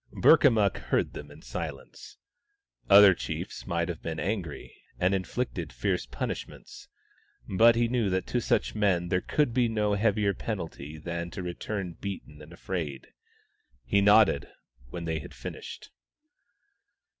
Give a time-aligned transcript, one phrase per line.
[0.19, 2.17] Burkamukk heard them in silence.
[2.89, 6.87] Other chiefs might have been angry, and inflicted fierce punish ments,
[7.47, 11.43] but he knew that to such men there could be no heavier penalty than to
[11.43, 13.09] return beaten and afraid.
[13.85, 14.49] He nodded,
[14.89, 15.91] when they had finished.